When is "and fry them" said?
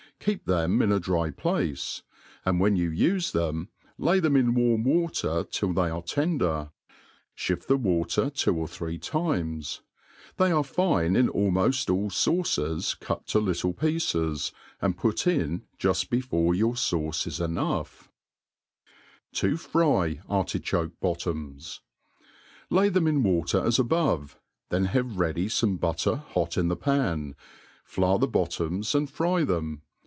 28.93-29.81